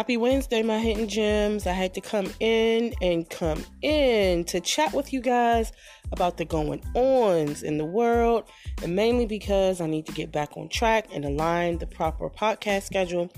[0.00, 1.66] Happy Wednesday, my hidden gems.
[1.66, 5.72] I had to come in and come in to chat with you guys
[6.10, 8.44] about the going ons in the world,
[8.82, 12.84] and mainly because I need to get back on track and align the proper podcast
[12.84, 13.30] schedule.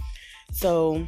[0.53, 1.05] So,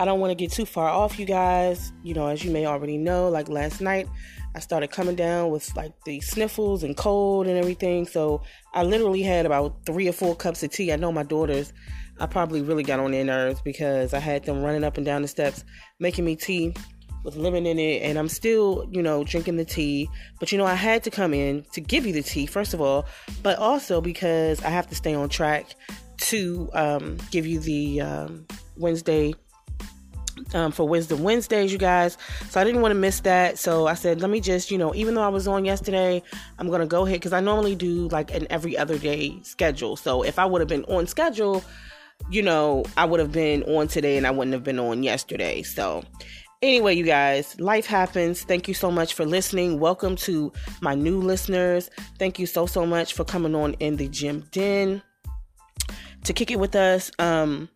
[0.00, 1.92] I don't want to get too far off, you guys.
[2.02, 4.08] You know, as you may already know, like last night,
[4.56, 8.04] I started coming down with like the sniffles and cold and everything.
[8.04, 8.42] So,
[8.74, 10.92] I literally had about three or four cups of tea.
[10.92, 11.72] I know my daughters
[12.20, 15.22] I probably really got on their nerves because I had them running up and down
[15.22, 15.64] the steps
[15.98, 16.74] making me tea
[17.24, 20.08] with lemon in it and I'm still, you know, drinking the tea.
[20.38, 22.80] But you know, I had to come in to give you the tea first of
[22.80, 23.06] all,
[23.42, 25.74] but also because I have to stay on track
[26.18, 28.46] to um, give you the um,
[28.76, 29.34] Wednesday
[30.54, 32.18] um, for Wisdom Wednesdays, you guys.
[32.48, 33.58] So I didn't want to miss that.
[33.58, 36.22] So I said, let me just, you know, even though I was on yesterday,
[36.58, 39.96] I'm going to go ahead because I normally do like an every other day schedule.
[39.96, 41.62] So if I would have been on schedule,
[42.28, 45.62] you know, I would have been on today and I wouldn't have been on yesterday.
[45.62, 46.04] So,
[46.62, 48.42] anyway, you guys, life happens.
[48.42, 49.80] Thank you so much for listening.
[49.80, 51.90] Welcome to my new listeners.
[52.18, 55.02] Thank you so, so much for coming on in the Gem Den
[56.24, 57.10] to kick it with us.
[57.18, 57.68] Um,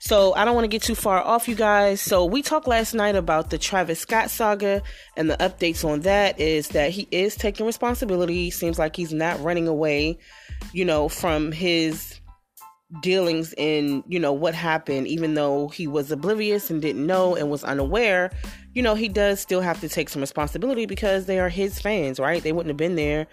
[0.00, 2.00] so I don't want to get too far off, you guys.
[2.00, 4.82] So we talked last night about the Travis Scott saga,
[5.16, 8.50] and the updates on that is that he is taking responsibility.
[8.50, 10.18] Seems like he's not running away,
[10.72, 12.17] you know, from his
[13.02, 17.50] dealings in you know what happened even though he was oblivious and didn't know and
[17.50, 18.30] was unaware
[18.72, 22.18] you know he does still have to take some responsibility because they are his fans
[22.18, 22.42] right?
[22.42, 23.26] They wouldn't have been there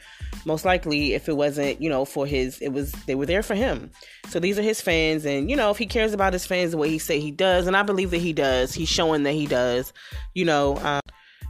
[0.46, 3.56] most likely if it wasn't you know for his it was they were there for
[3.56, 3.92] him.
[4.28, 6.78] So these are his fans and you know if he cares about his fans the
[6.78, 9.46] way he say he does and i believe that he does he's showing that he
[9.46, 9.94] does
[10.34, 11.02] you know um,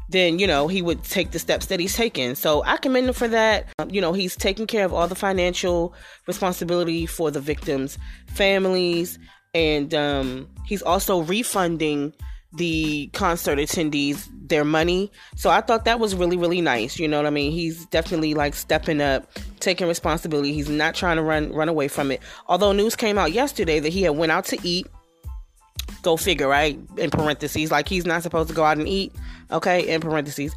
[0.10, 2.36] then you know he would take the steps that he's taken.
[2.36, 3.68] So I commend him for that.
[3.80, 5.94] Um, you know he's taking care of all the financial
[6.28, 7.98] responsibility for the victims'
[8.28, 9.20] families,
[9.54, 12.14] and um, he's also refunding
[12.54, 15.12] the concert attendees their money.
[15.36, 17.00] So I thought that was really really nice.
[17.00, 17.52] You know what I mean?
[17.52, 20.54] He's definitely like stepping up, taking responsibility.
[20.54, 22.22] He's not trying to run run away from it.
[22.48, 24.88] Although news came out yesterday that he had went out to eat
[26.02, 26.80] Go figure, right?
[26.98, 29.14] In parentheses, like he's not supposed to go out and eat.
[29.52, 30.56] Okay, in parentheses.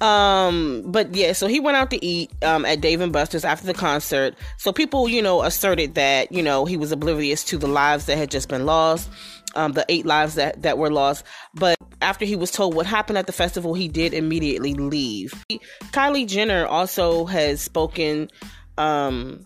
[0.00, 3.66] Um, but yeah, so he went out to eat um, at Dave and Buster's after
[3.66, 4.34] the concert.
[4.56, 8.16] So people, you know, asserted that you know he was oblivious to the lives that
[8.16, 9.08] had just been lost,
[9.54, 11.24] um, the eight lives that that were lost.
[11.54, 15.44] But after he was told what happened at the festival, he did immediately leave.
[15.92, 18.30] Kylie Jenner also has spoken
[18.76, 19.44] um,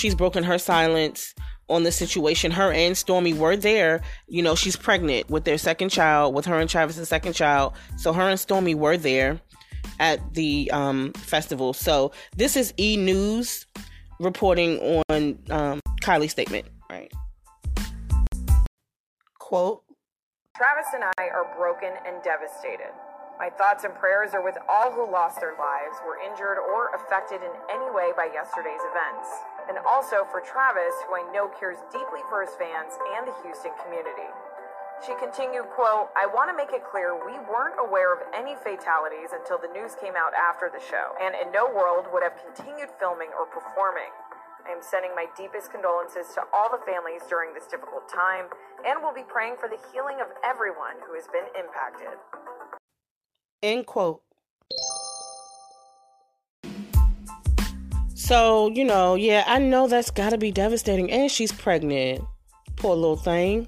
[0.00, 1.34] she's broken her silence
[1.68, 2.50] on the situation.
[2.50, 4.00] Her and Stormi were there.
[4.26, 7.74] You know, she's pregnant with their second child, with her and Travis's second child.
[7.96, 9.40] So her and Stormi were there
[10.00, 11.74] at the um, festival.
[11.74, 13.66] So this is E News
[14.18, 16.66] reporting on um, Kylie's statement.
[16.88, 17.12] Right.
[19.38, 19.82] Quote.
[20.56, 22.92] Travis and I are broken and devastated.
[23.40, 27.40] My thoughts and prayers are with all who lost their lives, were injured, or affected
[27.40, 29.32] in any way by yesterday's events
[29.70, 33.70] and also for Travis, who I know cares deeply for his fans and the Houston
[33.86, 34.26] community.
[35.06, 39.32] She continued, quote, I want to make it clear we weren't aware of any fatalities
[39.32, 42.92] until the news came out after the show, and in no world would have continued
[42.98, 44.12] filming or performing.
[44.66, 48.52] I am sending my deepest condolences to all the families during this difficult time,
[48.84, 52.20] and will be praying for the healing of everyone who has been impacted.
[53.62, 54.22] End quote.
[58.14, 61.10] So, you know, yeah, I know that's got to be devastating.
[61.10, 62.22] And she's pregnant.
[62.76, 63.66] Poor little thing.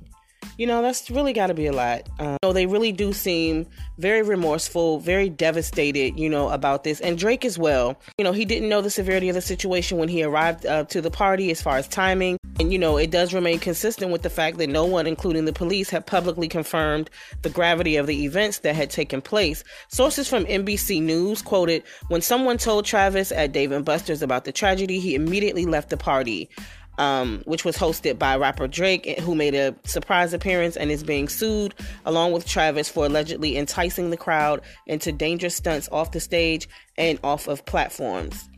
[0.59, 2.09] You know, that's really got to be a lot.
[2.19, 3.67] Um, know, they really do seem
[3.99, 7.01] very remorseful, very devastated, you know, about this.
[7.01, 7.99] And Drake as well.
[8.19, 11.01] You know, he didn't know the severity of the situation when he arrived uh, to
[11.01, 12.39] the party as far as timing.
[12.61, 15.53] And, you know, it does remain consistent with the fact that no one, including the
[15.53, 17.09] police, have publicly confirmed
[17.41, 19.65] the gravity of the events that had taken place.
[19.89, 24.53] Sources from NBC News quoted When someone told Travis at Dave and Buster's about the
[24.53, 26.51] tragedy, he immediately left the party
[26.99, 31.29] um, which was hosted by rapper Drake, who made a surprise appearance and is being
[31.29, 31.75] sued,
[32.05, 36.69] along with Travis, for allegedly enticing the crowd into dangerous stunts off the stage
[36.99, 38.49] and off of platforms.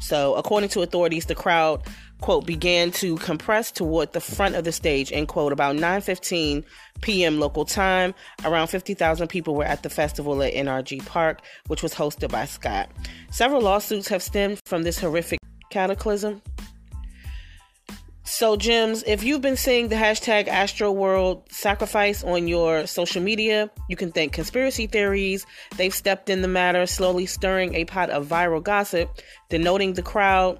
[0.00, 1.82] So, according to authorities, the crowd
[2.20, 6.64] quote began to compress toward the front of the stage end quote about 9:15
[7.02, 7.38] p.m.
[7.38, 12.30] local time around 50,000 people were at the festival at NRG Park which was hosted
[12.30, 12.88] by Scott
[13.30, 15.38] several lawsuits have stemmed from this horrific
[15.70, 16.40] cataclysm
[18.26, 23.96] so, Gems, if you've been seeing the hashtag Astroworld sacrifice on your social media, you
[23.96, 25.46] can thank conspiracy theories.
[25.76, 30.58] They've stepped in the matter, slowly stirring a pot of viral gossip, denoting the crowd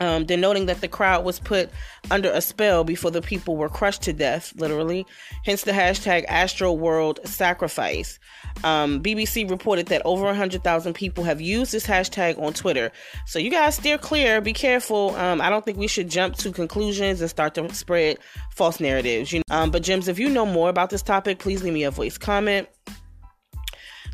[0.00, 1.70] um, denoting that the crowd was put
[2.10, 5.06] under a spell before the people were crushed to death, literally.
[5.44, 8.18] Hence the hashtag Astro World Sacrifice.
[8.64, 12.92] Um, BBC reported that over 100,000 people have used this hashtag on Twitter.
[13.26, 15.14] So you guys steer clear, be careful.
[15.16, 18.18] Um, I don't think we should jump to conclusions and start to spread
[18.54, 19.32] false narratives.
[19.32, 19.56] You know?
[19.56, 22.18] um, but, Gems, if you know more about this topic, please leave me a voice
[22.18, 22.68] comment.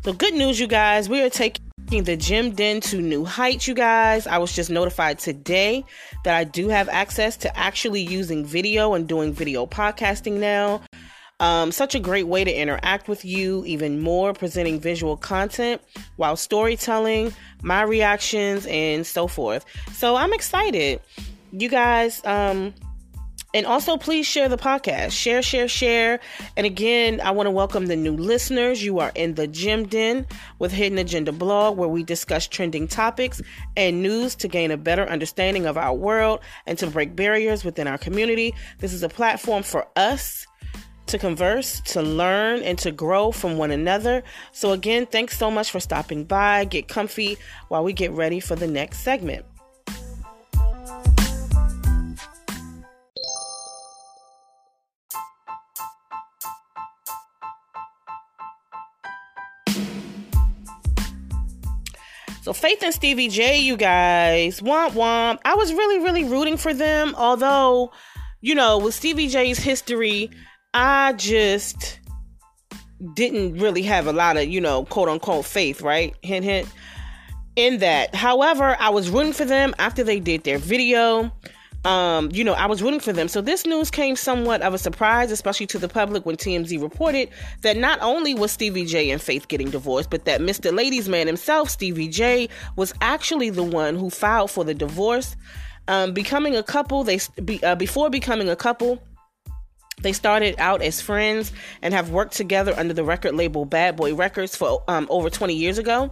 [0.03, 1.07] So, good news, you guys.
[1.07, 1.63] We are taking
[2.01, 4.25] the Gem Den to new heights, you guys.
[4.25, 5.85] I was just notified today
[6.23, 10.81] that I do have access to actually using video and doing video podcasting now.
[11.39, 15.81] Um, such a great way to interact with you even more, presenting visual content
[16.15, 17.31] while storytelling,
[17.61, 19.63] my reactions, and so forth.
[19.93, 20.99] So I'm excited.
[21.51, 22.73] You guys, um,
[23.53, 25.11] and also, please share the podcast.
[25.11, 26.19] Share, share, share.
[26.57, 28.83] And again, I want to welcome the new listeners.
[28.83, 30.25] You are in the Gem Den
[30.57, 33.41] with Hidden Agenda blog, where we discuss trending topics
[33.77, 37.87] and news to gain a better understanding of our world and to break barriers within
[37.87, 38.55] our community.
[38.79, 40.47] This is a platform for us
[41.05, 44.23] to converse, to learn, and to grow from one another.
[44.51, 46.65] So, again, thanks so much for stopping by.
[46.65, 49.45] Get comfy while we get ready for the next segment.
[62.43, 65.39] So Faith and Stevie J, you guys, womp womp.
[65.45, 67.15] I was really, really rooting for them.
[67.17, 67.93] Although,
[68.41, 70.29] you know, with Stevie J's history,
[70.73, 72.01] I just
[73.13, 76.13] didn't really have a lot of, you know, quote unquote faith, right?
[76.21, 76.67] Hint, hint.
[77.55, 78.13] In that.
[78.13, 81.31] However, I was rooting for them after they did their video
[81.85, 83.27] um, you know, I was rooting for them.
[83.27, 87.29] So this news came somewhat of a surprise, especially to the public when TMZ reported
[87.61, 90.73] that not only was Stevie J and Faith getting divorced, but that Mr.
[90.73, 92.47] Ladies Man himself, Stevie J,
[92.77, 95.35] was actually the one who filed for the divorce.
[95.89, 97.19] Um, becoming a couple, they
[97.63, 99.03] uh, before becoming a couple,
[100.01, 101.51] they started out as friends
[101.81, 105.53] and have worked together under the record label Bad Boy Records for um, over 20
[105.53, 106.11] years ago.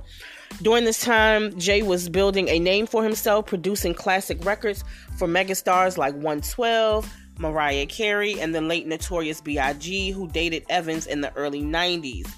[0.61, 4.83] During this time, Jay was building a name for himself, producing classic records
[5.17, 11.21] for megastars like 112, Mariah Carey, and the late Notorious B.I.G., who dated Evans in
[11.21, 12.31] the early 90s.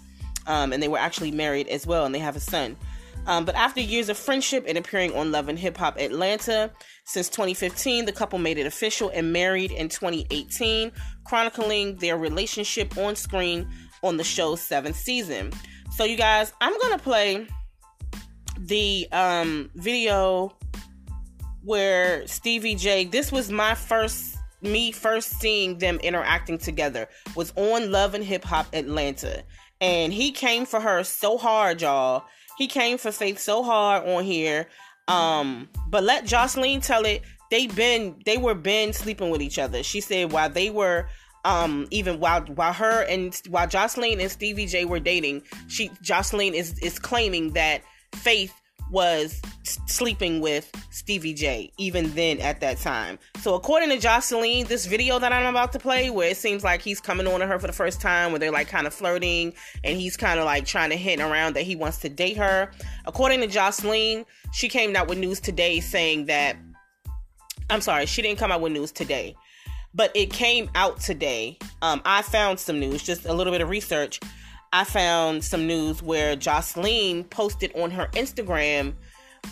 [0.47, 2.77] Um, and they were actually married as well, and they have a son.
[3.25, 6.71] Um, but after years of friendship and appearing on Love and Hip Hop Atlanta,
[7.05, 10.91] since 2015, the couple made it official and married in 2018,
[11.25, 13.67] chronicling their relationship on screen
[14.01, 15.51] on the show's seventh season.
[15.95, 17.47] So, you guys, I'm to play
[18.67, 20.55] the um, video
[21.63, 27.91] where Stevie J, this was my first, me first seeing them interacting together, was on
[27.91, 29.43] Love and Hip Hop Atlanta.
[29.81, 32.23] And he came for her so hard, y'all.
[32.57, 34.67] He came for Faith so hard on here.
[35.07, 37.23] Um, but let Joseline tell it.
[37.51, 39.83] They been they were been sleeping with each other.
[39.83, 41.07] She said while they were
[41.45, 46.53] um even while while her and while Joseline and Stevie J were dating, she Joseline
[46.53, 47.83] is is claiming that
[48.15, 48.53] Faith
[48.93, 49.41] was
[49.87, 53.17] sleeping with Stevie J, even then at that time.
[53.39, 56.81] So, according to Joseline, this video that I'm about to play, where it seems like
[56.81, 59.53] he's coming on to her for the first time, where they're like kind of flirting
[59.83, 62.71] and he's kind of like trying to hint around that he wants to date her.
[63.05, 66.55] According to Joseline, she came out with news today saying that.
[67.69, 69.35] I'm sorry, she didn't come out with news today,
[69.95, 71.57] but it came out today.
[71.81, 74.19] Um, I found some news, just a little bit of research
[74.73, 78.95] I found some news where Joseline posted on her Instagram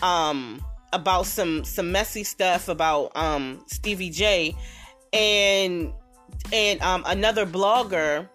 [0.02, 0.60] um,
[0.92, 4.56] about some some messy stuff about um, Stevie J.
[5.12, 5.92] And
[6.52, 8.28] and um, another blogger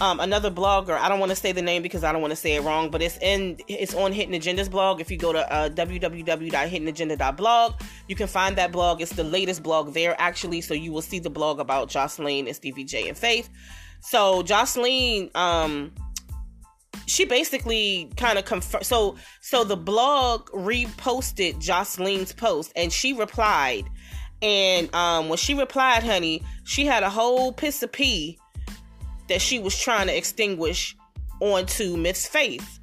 [0.00, 2.36] um, another blogger i don't want to say the name because i don't want to
[2.36, 5.00] say it wrong but it's in it's on hidden agendas blog.
[5.00, 9.00] If you go to uh, www.hiddenagenda.blog you can find that blog.
[9.00, 12.56] It's the latest blog there actually so you will see the blog about Joseline and
[12.56, 13.48] stevie j and faith.
[14.00, 15.92] So Joseline um
[17.06, 18.86] she basically kind of confirmed.
[18.86, 23.84] So, so the blog reposted Joseline's post, and she replied.
[24.42, 28.38] And um, when she replied, honey, she had a whole piss of pee
[29.28, 30.96] that she was trying to extinguish
[31.40, 32.78] onto Miss Faith,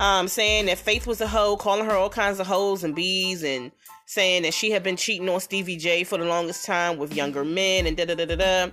[0.00, 3.44] um, saying that Faith was a hoe, calling her all kinds of hoes and bees,
[3.44, 3.70] and
[4.06, 7.44] saying that she had been cheating on Stevie J for the longest time with younger
[7.44, 8.70] men, and da da da da da.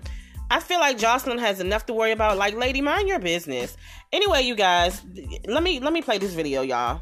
[0.51, 2.35] I feel like Joseline has enough to worry about.
[2.35, 3.77] Like, lady, mind your business.
[4.11, 5.01] Anyway, you guys,
[5.45, 6.99] let me let me play this video, y'all.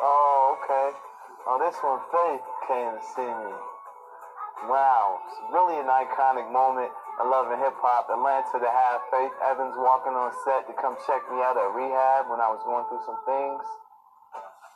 [0.00, 0.94] Oh, okay.
[1.48, 3.52] Oh, this one Faith came to see me.
[4.70, 6.92] Wow, it's really an iconic moment.
[7.18, 8.06] I Love and Hip Hop.
[8.06, 12.30] Atlanta to have Faith Evans walking on set to come check me out at rehab
[12.30, 13.62] when I was going through some things.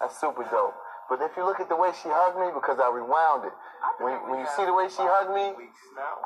[0.02, 0.74] That's super dope.
[1.06, 3.54] But if you look at the way she hugged me, because I rewound it,
[4.02, 5.54] when, when you see the way she hugged me,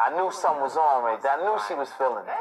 [0.00, 1.36] I knew something was on right there.
[1.36, 2.40] I knew she was feeling it.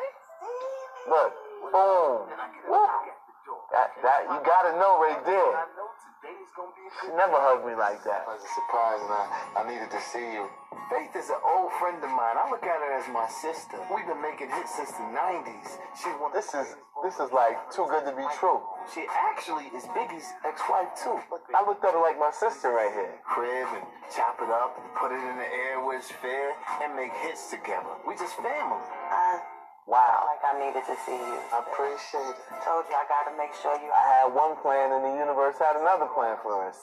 [1.11, 1.35] Look,
[1.75, 2.31] boom.
[2.71, 2.87] Woo.
[3.75, 5.51] That, that, you gotta know right there.
[6.55, 8.23] She never hugged me like that.
[8.23, 9.25] It was a surprise, and I,
[9.59, 10.47] I needed to see you.
[10.87, 12.39] Faith is an old friend of mine.
[12.39, 13.75] I look at her as my sister.
[13.91, 15.75] We've been making hits since the 90s.
[15.99, 18.63] She's one This is this is like too good to be true.
[18.87, 21.19] She actually is Biggie's ex-wife, too.
[21.51, 23.19] I looked at her like my sister right here.
[23.27, 23.83] Crib and
[24.15, 27.51] chop it up, and put it in the air where it's fair, and make hits
[27.51, 27.99] together.
[28.07, 28.79] We just family.
[29.11, 29.43] I
[29.85, 30.25] Wow.
[30.25, 31.37] like I needed to see you.
[31.53, 32.37] I appreciate it.
[32.65, 35.77] Told you I gotta make sure you I had one plan and the universe had
[35.77, 36.77] another plan for us.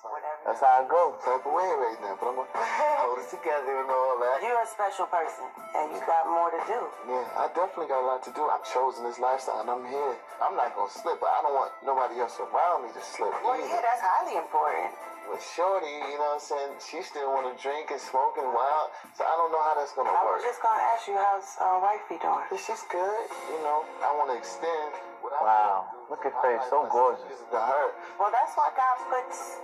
[0.00, 0.40] whatever.
[0.48, 1.12] That's how I go.
[1.20, 2.48] Type of way right now, but I'm gonna
[3.04, 4.40] hold it together and all that.
[4.40, 5.44] You're a special person,
[5.76, 6.80] and you got more to do.
[7.12, 8.40] Yeah, I definitely got a lot to do.
[8.48, 10.16] I've chosen this lifestyle and I'm here.
[10.40, 13.28] I'm not gonna slip, but I don't want nobody else around me to slip.
[13.44, 13.68] Well, either.
[13.68, 14.88] yeah, that's highly important.
[15.30, 16.72] But Shorty, you know what I'm saying?
[16.80, 18.88] She still want to drink and smoke and wild.
[19.12, 20.24] So I don't know how that's going to work.
[20.24, 22.48] I was just gonna ask you how's uh, wifey doing.
[22.48, 23.84] But she's good, you know.
[24.00, 24.96] I want to extend.
[25.20, 25.84] what Wow.
[25.92, 26.08] wanna.
[26.08, 27.44] Look at Faith, so gorgeous.
[27.52, 27.86] To her.
[28.18, 29.60] Well, that's why God puts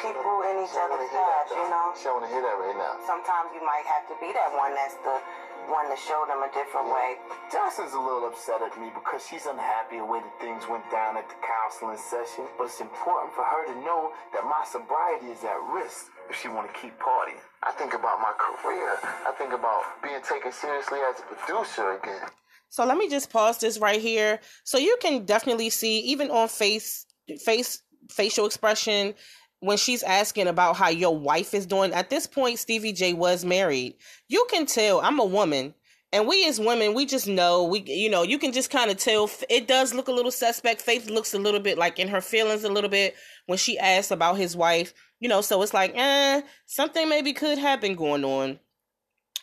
[0.00, 1.44] people in each She don't want other's to hear that.
[1.44, 1.86] paths, you know.
[1.92, 2.94] She don't want to hear that right now.
[3.04, 5.20] Sometimes you might have to be that one that's the
[5.68, 7.18] one to show them a different way.
[7.50, 10.86] Joseline's a little upset at me because she's unhappy with the way that things went
[10.90, 12.46] down at the counseling session.
[12.58, 16.48] But it's important for her to know that my sobriety is at risk if she
[16.48, 17.40] want to keep partying.
[17.62, 18.98] I think about my career.
[19.02, 22.26] I think about being taken seriously as a producer again.
[22.68, 24.40] So let me just pause this right here.
[24.64, 27.06] So you can definitely see, even on face
[27.44, 29.14] face facial expression,
[29.62, 31.92] when she's asking about how your wife is doing.
[31.92, 33.94] At this point, Stevie J was married.
[34.28, 35.00] You can tell.
[35.00, 35.74] I'm a woman.
[36.12, 38.96] And we as women, we just know we, you know, you can just kind of
[38.96, 39.30] tell.
[39.48, 40.82] It does look a little suspect.
[40.82, 43.14] Faith looks a little bit like in her feelings a little bit
[43.46, 44.94] when she asks about his wife.
[45.20, 48.58] You know, so it's like, eh, something maybe could have been going on.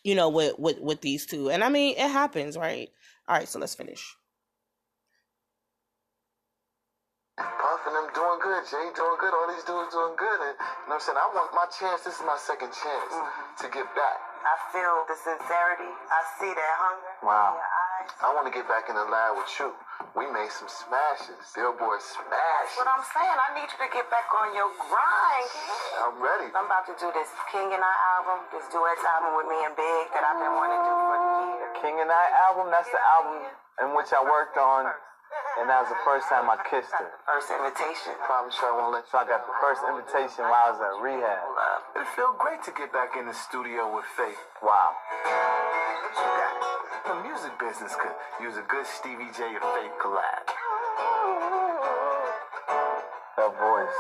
[0.03, 2.89] You know, with with with these two, and I mean, it happens, right?
[3.27, 4.15] All right, so let's finish.
[7.39, 8.61] Puff and them doing good.
[8.67, 9.31] Jay doing good.
[9.33, 10.39] All these dudes doing good.
[10.43, 11.19] And you know what I'm saying?
[11.19, 12.03] I want my chance.
[12.03, 13.13] This is my second chance
[13.63, 14.17] to get back.
[14.43, 15.91] I feel the sincerity.
[15.91, 17.55] I see that hunger Wow.
[17.55, 18.09] in your eyes.
[18.23, 19.71] I want to get back in the lab with you.
[20.15, 21.35] We made some smashes.
[21.55, 22.75] Billboard That's smashes.
[22.79, 23.35] what I'm saying.
[23.35, 25.47] I need you to get back on your grind.
[25.51, 25.99] kid.
[25.99, 26.47] I'm ready.
[26.55, 29.75] I'm about to do this King and I album, this duets album with me and
[29.75, 31.71] Big that I've been wanting to do for years.
[31.83, 33.43] King and I album, that's the album
[33.83, 34.87] in which I worked on,
[35.59, 37.11] and that was the first time I kissed her.
[37.27, 38.15] First invitation.
[38.23, 39.11] Promise you I won't let you.
[39.11, 41.43] So I got the first invitation while I was at rehab.
[41.99, 44.39] It felt great to get back in the studio with Faith.
[44.63, 44.95] Wow.
[44.95, 46.55] What you got?
[47.11, 50.47] The music business could use a good Stevie J and Faith collab.
[53.35, 53.99] That voice.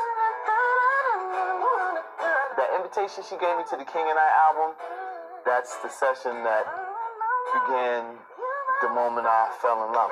[2.55, 4.79] That invitation she gave me to the King and I album,
[5.43, 6.63] that's the session that
[7.51, 8.15] began
[8.81, 10.11] the moment I fell in love.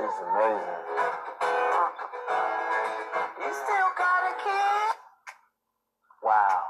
[0.00, 0.80] She's amazing.
[3.38, 4.96] You still got a kid?
[6.22, 6.62] Wow.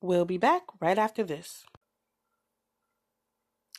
[0.00, 1.64] We'll be back right after this.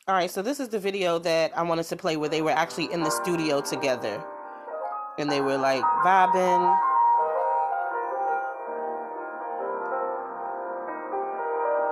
[0.09, 2.51] All right, so this is the video that I wanted to play where they were
[2.51, 4.21] actually in the studio together.
[5.17, 6.92] And they were like vibing.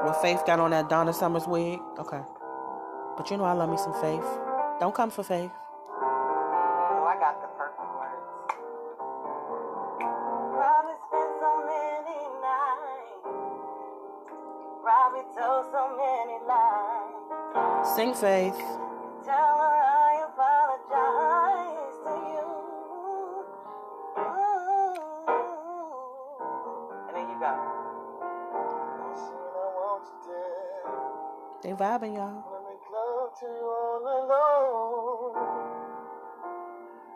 [0.04, 1.80] When Faith got on that Donna Summers wig.
[2.00, 2.22] Okay.
[3.18, 4.26] But you know I love me some Faith.
[4.80, 5.52] Don't come for Faith.
[6.02, 8.26] Oh, I got the perfect words.
[10.58, 13.30] Probably spent so many nights.
[14.82, 17.96] Probably told so many lies.
[17.96, 18.81] Sing Faith.
[31.62, 32.42] They vibing, y'all.
[32.42, 32.82] Wanna make
[33.40, 35.34] to you all alone.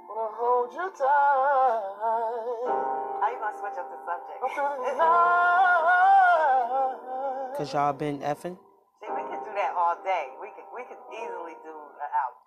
[0.08, 1.82] Wanna hold you tight.
[3.22, 4.38] How you gonna switch up the subject?
[4.54, 5.16] Through the night.
[7.58, 8.56] Cause y'all been effing.
[9.02, 10.28] See, we could do that all day.
[10.40, 12.46] We could we could easily do an album.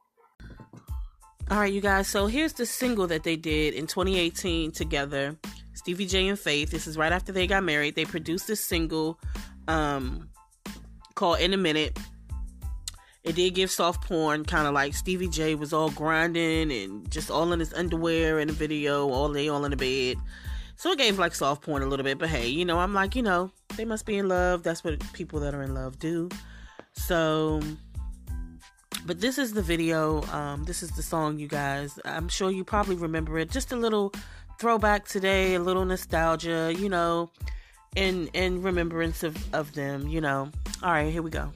[1.51, 2.07] All right, you guys.
[2.07, 5.37] So here's the single that they did in 2018 together.
[5.75, 6.71] Stevie J and Faith.
[6.71, 7.97] This is right after they got married.
[7.97, 9.19] They produced this single
[9.67, 10.29] um,
[11.19, 11.99] called "In a Minute."
[13.29, 17.31] it did give soft porn, kind of like Stevie J was all grinding and just
[17.31, 20.17] all in his underwear in the video, all day, all in the bed.
[20.77, 23.15] So it gave like soft porn a little bit, but hey, you know, I'm like,
[23.15, 24.63] you know, they must be in love.
[24.63, 26.31] That's what people that are in love do.
[26.95, 27.61] So,
[29.05, 30.23] but this is the video.
[30.33, 31.99] Um, this is the song, you guys.
[32.07, 33.51] I'm sure you probably remember it.
[33.51, 34.15] Just a little
[34.59, 37.31] throwback today, a little nostalgia, you know,
[37.99, 40.51] in in remembrance of of them, you know.
[40.83, 41.53] All right, here we go.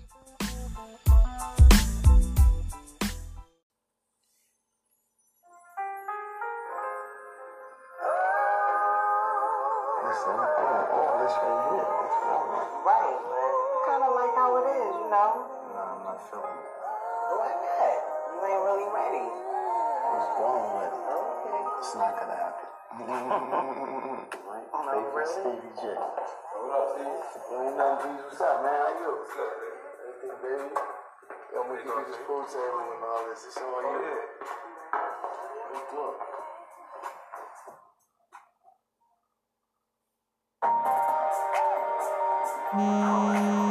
[42.75, 43.62] Oh, my God.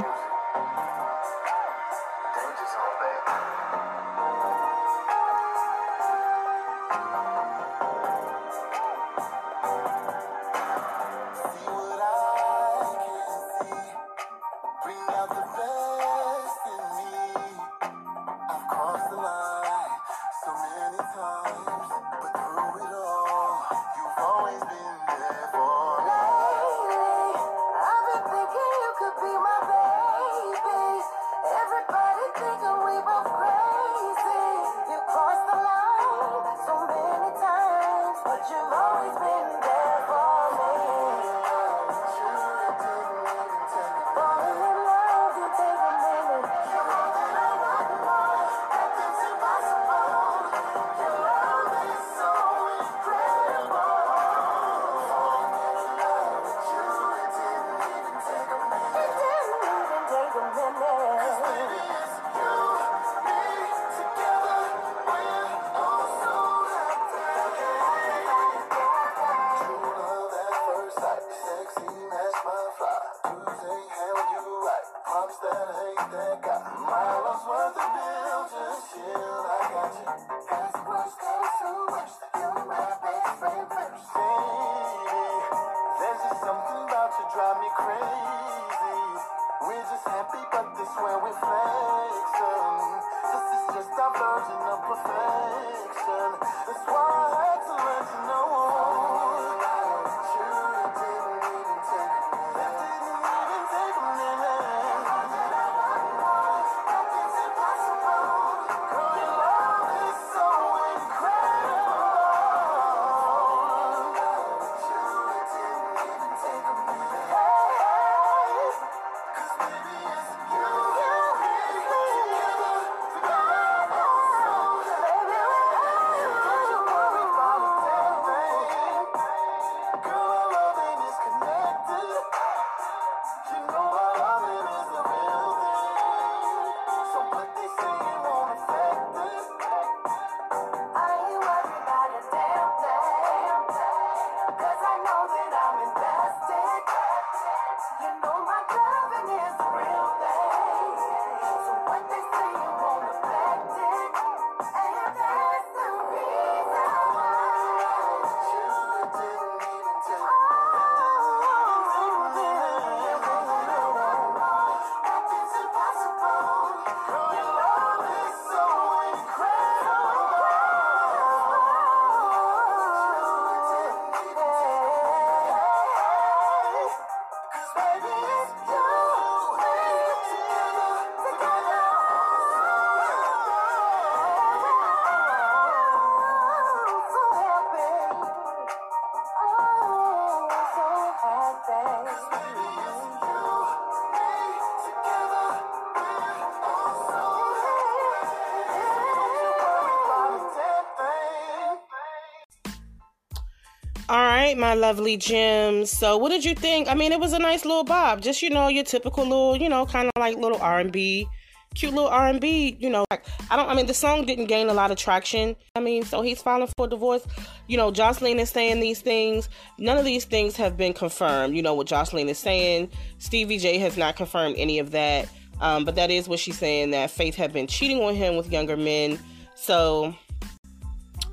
[204.11, 205.89] All right, my lovely gems.
[205.89, 206.89] So, what did you think?
[206.89, 208.19] I mean, it was a nice little bob.
[208.19, 211.29] Just you know, your typical little, you know, kind of like little R and B,
[211.75, 212.75] cute little R and B.
[212.77, 213.69] You know, like I don't.
[213.69, 215.55] I mean, the song didn't gain a lot of traction.
[215.77, 217.25] I mean, so he's filing for divorce.
[217.67, 219.47] You know, Joseline is saying these things.
[219.77, 221.55] None of these things have been confirmed.
[221.55, 222.89] You know what Joseline is saying.
[223.17, 225.29] Stevie J has not confirmed any of that.
[225.61, 228.51] Um, but that is what she's saying that Faith had been cheating on him with
[228.51, 229.17] younger men.
[229.55, 230.13] So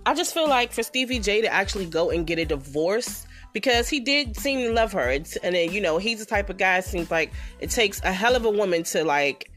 [0.09, 3.91] I just feel like for Stevie J to actually go and get a divorce because
[3.91, 5.11] he did seem to love her.
[5.11, 8.11] It's, and then, you know, he's the type of guy seems like it takes a
[8.11, 9.51] hell of a woman to like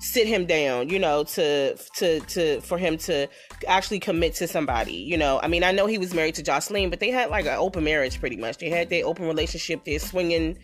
[0.00, 3.28] sit him down, you know, to to to for him to
[3.66, 5.40] actually commit to somebody, you know.
[5.42, 7.84] I mean, I know he was married to Joseline, but they had like an open
[7.84, 8.56] marriage pretty much.
[8.56, 10.56] They had their open relationship, their swinging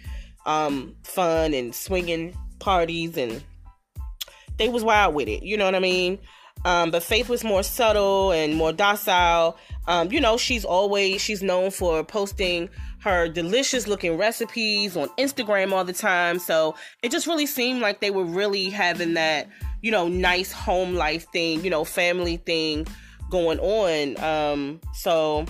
[0.47, 3.45] um fun and swinging parties and
[4.57, 6.19] they was wild with it, you know what I mean?
[6.65, 9.57] Um, but Faith was more subtle and more docile.
[9.87, 15.73] Um, you know, she's always she's known for posting her delicious looking recipes on Instagram
[15.73, 16.39] all the time.
[16.39, 19.47] So it just really seemed like they were really having that,
[19.83, 22.87] you know, nice home life thing, you know, family thing
[23.31, 24.19] going on.
[24.25, 25.45] Um, so,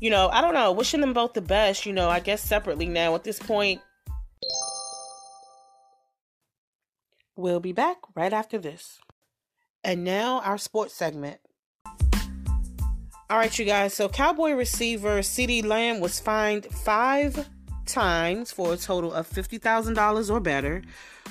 [0.00, 2.88] you know, I don't know, wishing them both the best, you know, I guess separately
[2.88, 3.80] now at this point.
[7.36, 8.98] We'll be back right after this.
[9.86, 11.38] And now our sports segment.
[13.30, 13.94] All right, you guys.
[13.94, 17.48] So, Cowboy receiver CeeDee Lamb was fined five
[17.86, 20.82] times for a total of $50,000 or better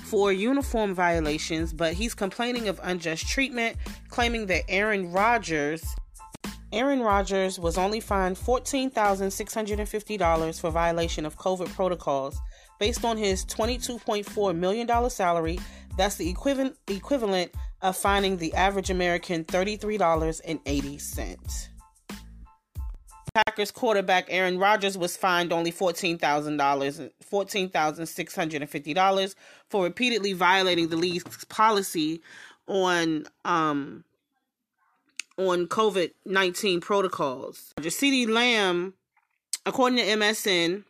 [0.05, 3.75] for uniform violations, but he's complaining of unjust treatment,
[4.07, 5.83] claiming that Aaron Rodgers
[6.71, 12.39] Aaron Rodgers was only fined $14,650 for violation of COVID protocols.
[12.79, 15.59] Based on his $22.4 million salary,
[15.97, 21.69] that's the equivalent equivalent of finding the average American $33.80.
[23.33, 29.35] Packers quarterback Aaron Rodgers was fined only $14,000, $14,650
[29.69, 32.21] for repeatedly violating the league's policy
[32.67, 34.03] on um
[35.37, 37.73] on COVID-19 protocols.
[37.77, 38.93] CeeDee Lamb,
[39.65, 40.85] according to MSN,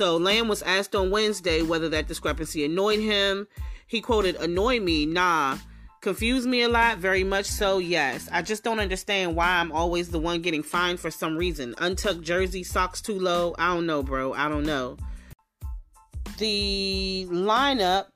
[0.00, 3.46] So, Lamb was asked on Wednesday whether that discrepancy annoyed him.
[3.86, 5.06] He quoted, Annoy me?
[5.06, 5.58] Nah.
[6.04, 6.98] Confuse me a lot?
[6.98, 8.28] Very much so, yes.
[8.30, 11.74] I just don't understand why I'm always the one getting fined for some reason.
[11.78, 13.54] Untucked jersey, socks too low.
[13.56, 14.34] I don't know, bro.
[14.34, 14.98] I don't know.
[16.36, 18.08] The lineup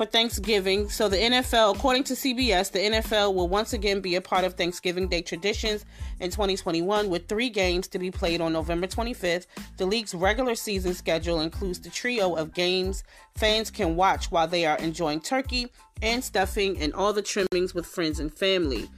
[0.00, 0.88] for Thanksgiving.
[0.88, 4.54] So the NFL, according to CBS, the NFL will once again be a part of
[4.54, 5.84] Thanksgiving Day traditions
[6.20, 9.44] in 2021 with three games to be played on November 25th.
[9.76, 13.04] The league's regular season schedule includes the trio of games
[13.36, 17.84] fans can watch while they are enjoying turkey and stuffing and all the trimmings with
[17.84, 18.88] friends and family.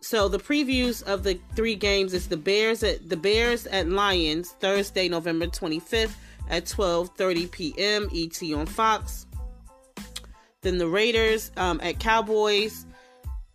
[0.00, 4.50] So the previews of the three games is the Bears at the Bears at Lions
[4.58, 6.16] Thursday, November 25th
[6.50, 8.10] at 12:30 p.m.
[8.12, 9.27] ET on Fox.
[10.62, 12.84] Then the Raiders um, at Cowboys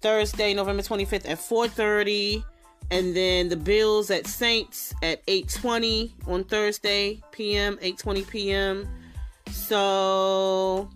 [0.01, 2.43] Thursday, November 25th at 4:30,
[2.91, 7.77] and then the Bills at Saints at 8:20 on Thursday p.m.
[7.77, 8.87] 8:20 p.m.
[9.51, 10.89] So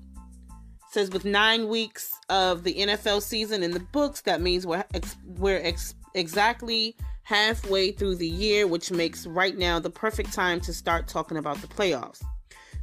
[0.91, 5.17] says with nine weeks of the NFL season in the books, that means we're ex-
[5.38, 10.74] we're ex- exactly halfway through the year, which makes right now the perfect time to
[10.74, 12.24] start talking about the playoffs.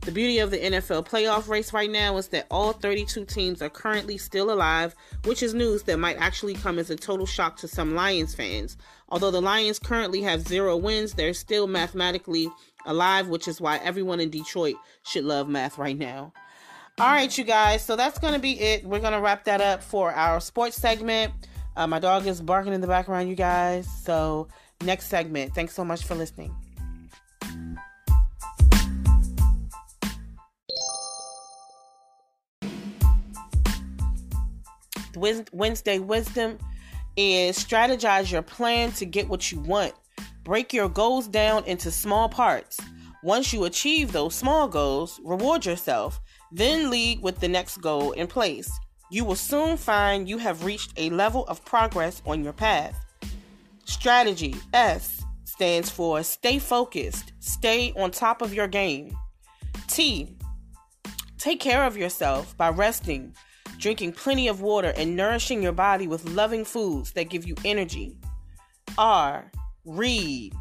[0.04, 3.70] The beauty of the NFL playoff race right now is that all 32 teams are
[3.70, 7.68] currently still alive, which is news that might actually come as a total shock to
[7.68, 8.76] some Lions fans.
[9.08, 12.50] Although the Lions currently have zero wins, they're still mathematically
[12.84, 16.34] alive, which is why everyone in Detroit should love math right now.
[17.00, 18.84] All right, you guys, so that's going to be it.
[18.84, 21.32] We're going to wrap that up for our sports segment.
[21.76, 23.88] Uh, my dog is barking in the background, you guys.
[24.02, 24.48] So,
[24.82, 25.54] next segment.
[25.54, 26.54] Thanks so much for listening.
[35.16, 36.58] Wednesday wisdom
[37.16, 39.94] is strategize your plan to get what you want.
[40.42, 42.78] Break your goals down into small parts.
[43.22, 46.20] Once you achieve those small goals, reward yourself,
[46.52, 48.70] then lead with the next goal in place.
[49.10, 53.02] You will soon find you have reached a level of progress on your path.
[53.84, 59.16] Strategy S stands for stay focused, stay on top of your game.
[59.88, 60.36] T,
[61.38, 63.34] take care of yourself by resting,
[63.84, 68.16] drinking plenty of water, and nourishing your body with loving foods that give you energy.
[68.96, 69.52] R,
[69.84, 70.54] read.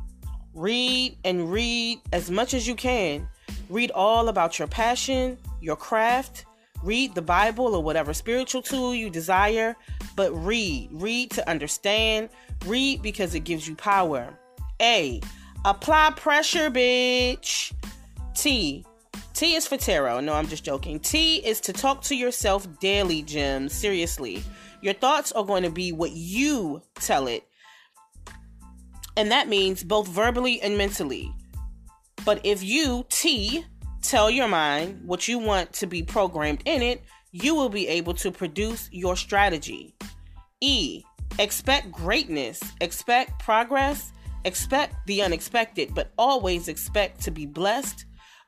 [0.53, 3.25] Read and read as much as you can.
[3.69, 6.45] Read all about your passion, your craft.
[6.83, 9.77] Read the Bible or whatever spiritual tool you desire,
[10.17, 10.89] but read.
[10.91, 12.27] Read to understand.
[12.65, 14.37] Read because it gives you power.
[14.81, 15.21] A.
[15.63, 17.71] Apply pressure, bitch.
[18.35, 18.85] T.
[19.33, 20.19] T is for tarot.
[20.21, 20.99] No, I'm just joking.
[20.99, 23.67] T is to talk to yourself daily, Jim.
[23.67, 24.43] Seriously.
[24.81, 27.47] Your thoughts are going to be what you tell it.
[29.15, 31.33] And that means both verbally and mentally.
[32.25, 33.65] But if you, T,
[34.01, 38.13] tell your mind what you want to be programmed in it, you will be able
[38.15, 39.95] to produce your strategy.
[40.61, 41.03] E,
[41.39, 44.11] expect greatness, expect progress,
[44.45, 48.05] expect the unexpected, but always expect to be blessed.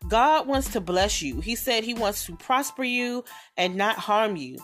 [0.08, 1.41] God wants to bless you.
[1.41, 3.24] He said He wants to prosper you
[3.58, 4.58] and not harm you.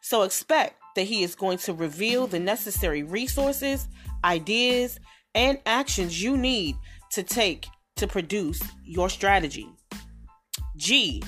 [0.00, 3.88] So expect that He is going to reveal the necessary resources,
[4.24, 4.98] ideas,
[5.34, 6.76] and actions you need
[7.12, 9.68] to take to produce your strategy.
[10.76, 11.22] G,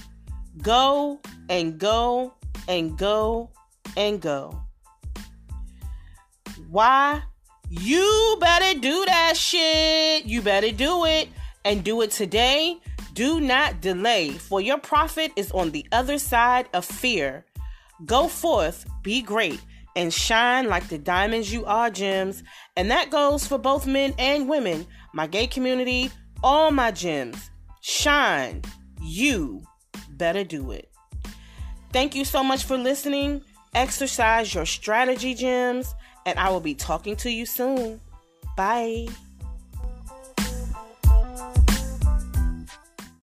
[0.62, 2.34] go and go
[2.68, 3.50] and go
[3.96, 4.62] and go.
[6.70, 7.22] Why?
[7.70, 10.24] You better do that shit.
[10.24, 11.28] You better do it
[11.64, 12.80] and do it today.
[13.18, 17.44] Do not delay, for your profit is on the other side of fear.
[18.06, 19.60] Go forth, be great,
[19.96, 22.44] and shine like the diamonds you are, gems.
[22.76, 26.12] And that goes for both men and women, my gay community,
[26.44, 27.50] all my gems.
[27.80, 28.62] Shine.
[29.02, 29.64] You
[30.10, 30.88] better do it.
[31.92, 33.42] Thank you so much for listening.
[33.74, 35.92] Exercise your strategy, gems,
[36.24, 38.00] and I will be talking to you soon.
[38.56, 39.08] Bye.